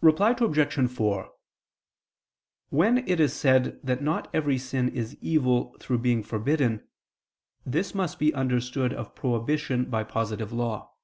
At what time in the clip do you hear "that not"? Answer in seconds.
3.84-4.30